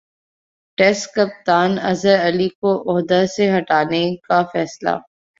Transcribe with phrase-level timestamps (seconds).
[0.77, 4.95] test کپتان اظہرعلی کو عہدہ سےہٹانےکا فیصلہ